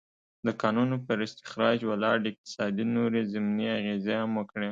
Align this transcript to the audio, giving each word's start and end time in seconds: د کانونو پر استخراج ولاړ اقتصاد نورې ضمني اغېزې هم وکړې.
د 0.45 0.47
کانونو 0.61 0.95
پر 1.05 1.17
استخراج 1.27 1.77
ولاړ 1.89 2.17
اقتصاد 2.31 2.73
نورې 2.95 3.21
ضمني 3.33 3.67
اغېزې 3.79 4.15
هم 4.21 4.31
وکړې. 4.39 4.59